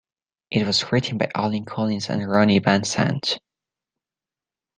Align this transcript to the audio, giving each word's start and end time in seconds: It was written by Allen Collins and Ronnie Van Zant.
It 0.49 0.65
was 0.65 0.91
written 0.91 1.19
by 1.19 1.29
Allen 1.35 1.63
Collins 1.63 2.09
and 2.09 2.27
Ronnie 2.27 2.57
Van 2.57 2.81
Zant. 2.81 3.37